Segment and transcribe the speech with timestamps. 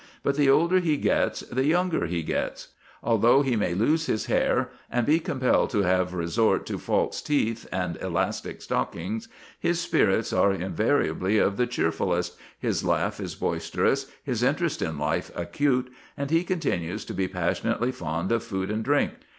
[0.23, 2.69] But the older he gets the younger he gets.
[3.03, 7.67] Although he may lose his hair, and be compelled to have resort to false teeth
[7.71, 9.27] and elastic stockings,
[9.59, 15.29] his spirits are invariably of the cheerfullest, his laugh is boisterous, his interest in life
[15.35, 19.11] acute, and he continues to be passionately fond of food and drink.